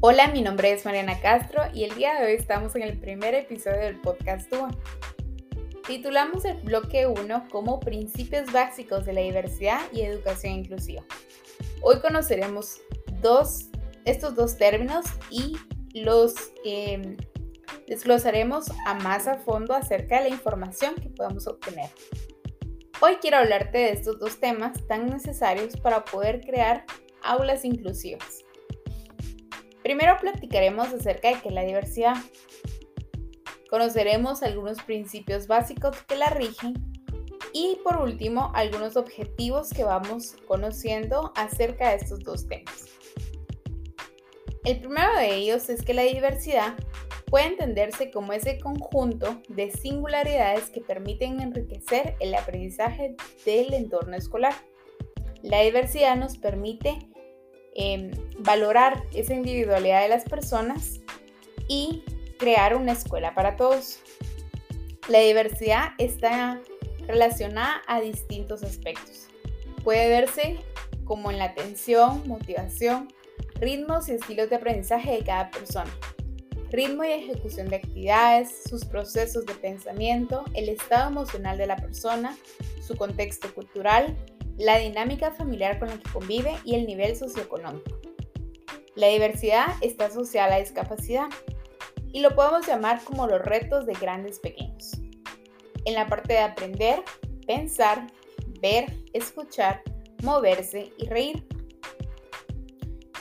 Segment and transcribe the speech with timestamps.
[0.00, 3.34] Hola, mi nombre es Mariana Castro y el día de hoy estamos en el primer
[3.34, 4.68] episodio del podcast TUA.
[5.86, 11.02] Titulamos el bloque 1 como Principios básicos de la diversidad y educación inclusiva.
[11.80, 12.78] Hoy conoceremos
[13.22, 13.70] dos,
[14.04, 15.56] estos dos términos y
[15.94, 16.34] los
[16.66, 17.16] em,
[17.88, 21.88] desglosaremos a más a fondo acerca de la información que podamos obtener.
[23.00, 26.84] Hoy quiero hablarte de estos dos temas tan necesarios para poder crear
[27.22, 28.45] aulas inclusivas.
[29.86, 32.16] Primero platicaremos acerca de qué es la diversidad.
[33.70, 36.74] Conoceremos algunos principios básicos que la rigen
[37.52, 42.86] y por último algunos objetivos que vamos conociendo acerca de estos dos temas.
[44.64, 46.74] El primero de ellos es que la diversidad
[47.26, 53.14] puede entenderse como ese conjunto de singularidades que permiten enriquecer el aprendizaje
[53.44, 54.54] del entorno escolar.
[55.42, 56.98] La diversidad nos permite
[57.78, 61.00] Em, valorar esa individualidad de las personas
[61.68, 62.04] y
[62.38, 64.00] crear una escuela para todos.
[65.08, 66.58] La diversidad está
[67.06, 69.26] relacionada a distintos aspectos.
[69.84, 70.56] Puede verse
[71.04, 73.12] como en la atención, motivación,
[73.60, 75.90] ritmos y estilos de aprendizaje de cada persona,
[76.70, 82.38] ritmo y ejecución de actividades, sus procesos de pensamiento, el estado emocional de la persona,
[82.80, 84.16] su contexto cultural,
[84.58, 88.00] la dinámica familiar con la que convive y el nivel socioeconómico.
[88.94, 91.28] La diversidad está asociada a la discapacidad
[92.12, 94.92] y lo podemos llamar como los retos de grandes pequeños.
[95.84, 97.02] En la parte de aprender,
[97.46, 98.06] pensar,
[98.62, 99.82] ver, escuchar,
[100.22, 101.46] moverse y reír.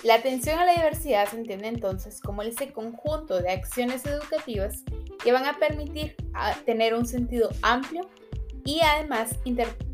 [0.03, 4.83] La atención a la diversidad se entiende entonces como ese conjunto de acciones educativas
[5.23, 6.16] que van a permitir
[6.66, 8.09] tener un sentido amplio
[8.66, 9.35] y además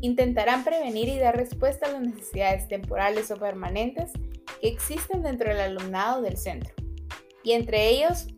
[0.00, 4.10] intentarán prevenir y dar respuesta a las necesidades temporales o permanentes
[4.60, 6.72] que existen dentro del alumnado del centro,
[7.44, 8.28] y entre ellos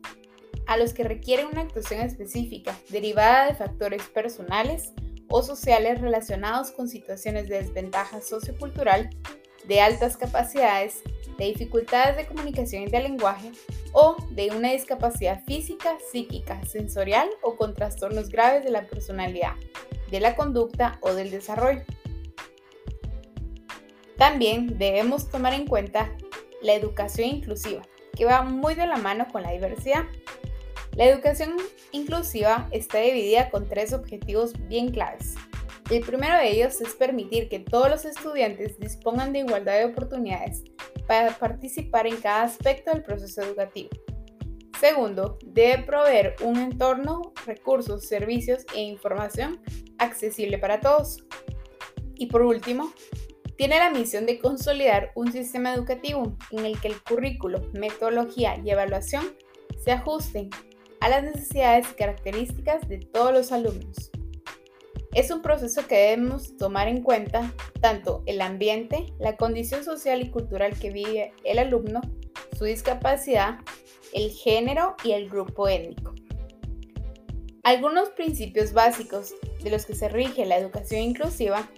[0.66, 4.92] a los que requieren una actuación específica derivada de factores personales
[5.28, 9.10] o sociales relacionados con situaciones de desventaja sociocultural,
[9.66, 11.02] de altas capacidades,
[11.38, 13.52] de dificultades de comunicación y de lenguaje
[13.92, 19.54] o de una discapacidad física, psíquica, sensorial o con trastornos graves de la personalidad,
[20.10, 21.82] de la conducta o del desarrollo.
[24.16, 26.10] También debemos tomar en cuenta
[26.62, 27.82] la educación inclusiva,
[28.16, 30.04] que va muy de la mano con la diversidad.
[30.96, 31.56] La educación
[31.92, 35.34] inclusiva está dividida con tres objetivos bien claves.
[35.90, 40.64] El primero de ellos es permitir que todos los estudiantes dispongan de igualdad de oportunidades
[41.06, 43.90] para participar en cada aspecto del proceso educativo.
[44.80, 49.60] Segundo, debe proveer un entorno, recursos, servicios e información
[50.04, 51.24] accesible para todos.
[52.14, 52.92] Y por último,
[53.56, 58.70] tiene la misión de consolidar un sistema educativo en el que el currículo, metodología y
[58.70, 59.24] evaluación
[59.82, 60.50] se ajusten
[61.00, 64.10] a las necesidades y características de todos los alumnos.
[65.12, 70.30] Es un proceso que debemos tomar en cuenta tanto el ambiente, la condición social y
[70.30, 72.00] cultural que vive el alumno,
[72.58, 73.58] su discapacidad,
[74.12, 76.14] el género y el grupo étnico.
[77.62, 81.68] Algunos principios básicos de los que se rige la educación inclusiva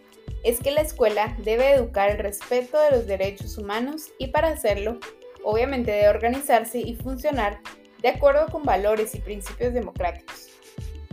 [0.42, 4.98] es que la escuela debe educar el respeto de los derechos humanos y para hacerlo,
[5.42, 7.60] obviamente debe organizarse y funcionar
[8.02, 10.50] de acuerdo con valores y principios democráticos.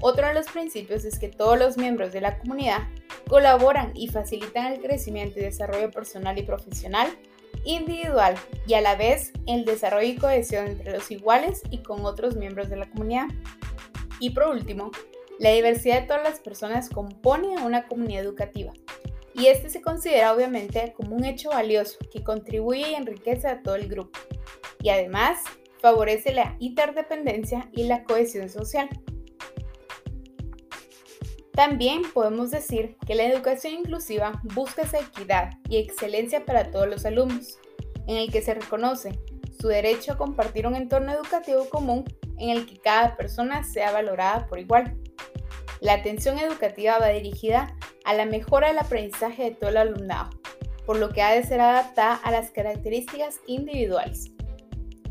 [0.01, 2.81] Otro de los principios es que todos los miembros de la comunidad
[3.29, 7.07] colaboran y facilitan el crecimiento y desarrollo personal y profesional
[7.63, 8.35] individual
[8.67, 12.69] y a la vez el desarrollo y cohesión entre los iguales y con otros miembros
[12.69, 13.27] de la comunidad.
[14.19, 14.91] Y por último,
[15.39, 18.73] la diversidad de todas las personas compone una comunidad educativa
[19.35, 23.75] y este se considera obviamente como un hecho valioso que contribuye y enriquece a todo
[23.75, 24.19] el grupo
[24.81, 25.39] y además
[25.81, 28.89] favorece la interdependencia y la cohesión social.
[31.53, 37.05] También podemos decir que la educación inclusiva busca esa equidad y excelencia para todos los
[37.05, 37.59] alumnos,
[38.07, 39.19] en el que se reconoce
[39.59, 42.05] su derecho a compartir un entorno educativo común
[42.39, 44.97] en el que cada persona sea valorada por igual.
[45.83, 47.75] La atención educativa va dirigida
[48.05, 50.29] a la mejora del aprendizaje de todo el alumnado,
[50.85, 54.31] por lo que ha de ser adaptada a las características individuales.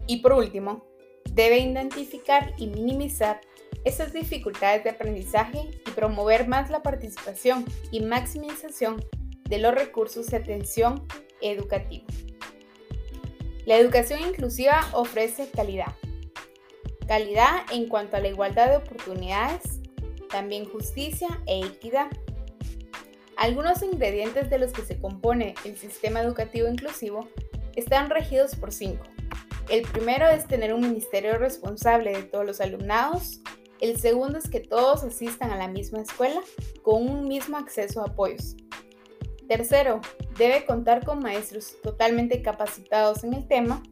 [0.06, 0.82] Y por último,
[1.30, 3.42] debe identificar y minimizar
[3.84, 9.04] esas dificultades de aprendizaje y promover más la participación y maximización
[9.44, 11.06] de los recursos de atención
[11.42, 12.06] educativa.
[13.66, 15.94] La educación inclusiva ofrece calidad.
[17.06, 19.81] Calidad en cuanto a la igualdad de oportunidades,
[20.32, 22.10] también justicia e equidad.
[23.36, 27.28] Algunos ingredientes de los que se compone el sistema educativo inclusivo
[27.76, 29.04] están regidos por cinco.
[29.68, 33.40] El primero es tener un ministerio responsable de todos los alumnados.
[33.80, 36.40] El segundo es que todos asistan a la misma escuela
[36.82, 38.56] con un mismo acceso a apoyos.
[39.48, 40.00] Tercero,
[40.38, 43.82] debe contar con maestros totalmente capacitados en el tema.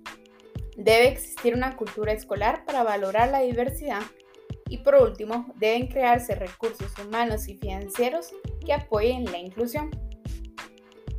[0.76, 4.02] Debe existir una cultura escolar para valorar la diversidad.
[4.70, 8.28] Y por último, deben crearse recursos humanos y financieros
[8.64, 9.90] que apoyen la inclusión.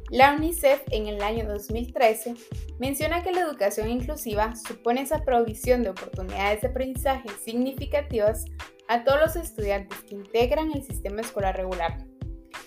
[0.10, 2.36] La UNICEF en el año 2013
[2.80, 8.46] menciona que la educación inclusiva supone esa provisión de oportunidades de aprendizaje significativas
[8.88, 11.98] a todos los estudiantes que integran el sistema escolar regular.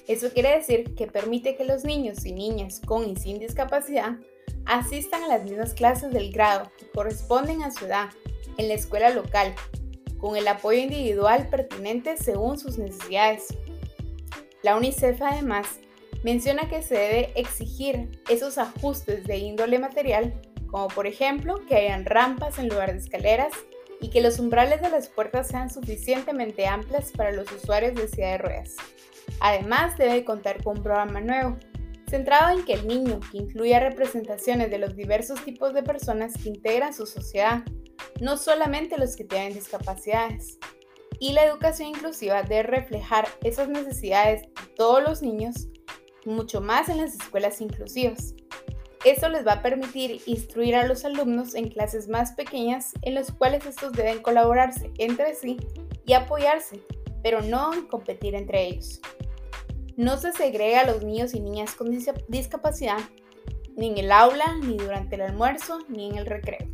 [0.07, 4.19] Eso quiere decir que permite que los niños y niñas con y sin discapacidad
[4.67, 8.11] asistan a las mismas clases del grado que corresponden a su edad
[8.59, 9.55] en la escuela local,
[10.25, 13.49] con el apoyo individual pertinente según sus necesidades.
[14.63, 15.81] La UNICEF además
[16.23, 20.33] menciona que se debe exigir esos ajustes de índole material,
[20.69, 23.53] como por ejemplo que hayan rampas en lugar de escaleras
[24.01, 28.31] y que los umbrales de las puertas sean suficientemente amplias para los usuarios de silla
[28.31, 28.77] de ruedas.
[29.41, 31.59] Además, debe contar con un programa nuevo,
[32.09, 36.49] centrado en que el niño, que incluya representaciones de los diversos tipos de personas que
[36.49, 37.63] integran su sociedad,
[38.21, 40.59] no solamente los que tienen discapacidades.
[41.19, 45.69] Y la educación inclusiva debe reflejar esas necesidades de todos los niños
[46.25, 48.35] mucho más en las escuelas inclusivas.
[49.05, 53.31] Esto les va a permitir instruir a los alumnos en clases más pequeñas en las
[53.31, 55.59] cuales estos deben colaborarse entre sí
[56.07, 56.81] y apoyarse,
[57.23, 59.01] pero no competir entre ellos.
[59.97, 61.91] No se segrega a los niños y niñas con
[62.29, 62.99] discapacidad
[63.77, 66.74] ni en el aula, ni durante el almuerzo, ni en el recreo.